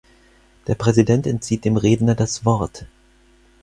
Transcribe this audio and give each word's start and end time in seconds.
Der 0.65 0.73
Präsident 0.73 1.27
entzieht 1.27 1.63
dem 1.63 1.77
Redner 1.77 2.15
das 2.15 2.43
Wort. 2.43 2.87